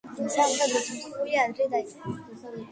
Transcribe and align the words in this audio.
სამხედრო 0.35 0.81
სამსახური 0.87 1.39
ადრე 1.45 1.71
დაიწყო. 1.77 2.19